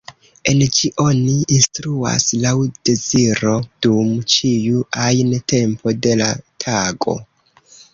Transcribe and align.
En 0.51 0.61
ĝi 0.77 0.89
oni 1.03 1.35
instruas 1.57 2.25
laŭ 2.47 2.55
deziro 2.91 3.55
dum 3.87 4.11
ĉiu 4.37 4.85
ajn 5.07 5.35
tempo 5.59 5.99
de 6.09 6.21
la 6.25 6.37
tago. 6.69 7.21